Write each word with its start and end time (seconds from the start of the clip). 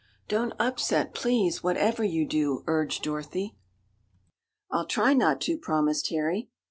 "Don't 0.27 0.53
upset, 0.59 1.13
please, 1.13 1.61
whatever 1.61 2.03
you 2.03 2.25
do," 2.27 2.63
urged 2.65 3.03
Dorothy. 3.03 3.55
"I'll 4.71 4.87
try 4.87 5.13
not 5.13 5.39
to," 5.41 5.59
promised 5.59 6.09
Harry. 6.09 6.49